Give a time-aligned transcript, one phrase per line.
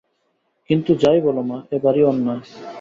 [0.69, 2.41] কিন্তু, যাই বল মা, এ ভারি অন্যায়।